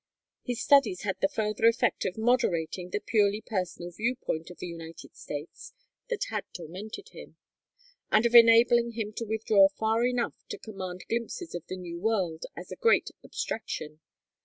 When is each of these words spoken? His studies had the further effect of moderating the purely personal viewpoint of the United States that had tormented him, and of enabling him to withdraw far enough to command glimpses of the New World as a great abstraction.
His 0.43 0.63
studies 0.63 1.01
had 1.03 1.17
the 1.21 1.29
further 1.29 1.67
effect 1.67 2.05
of 2.05 2.17
moderating 2.17 2.89
the 2.89 3.01
purely 3.05 3.39
personal 3.39 3.91
viewpoint 3.91 4.49
of 4.49 4.57
the 4.57 4.65
United 4.65 5.15
States 5.15 5.73
that 6.09 6.23
had 6.31 6.45
tormented 6.55 7.09
him, 7.09 7.37
and 8.11 8.25
of 8.25 8.33
enabling 8.33 8.93
him 8.93 9.13
to 9.17 9.25
withdraw 9.25 9.67
far 9.69 10.03
enough 10.03 10.33
to 10.49 10.57
command 10.57 11.03
glimpses 11.07 11.53
of 11.53 11.67
the 11.67 11.77
New 11.77 11.99
World 11.99 12.47
as 12.57 12.71
a 12.71 12.75
great 12.81 13.11
abstraction. 13.23 13.99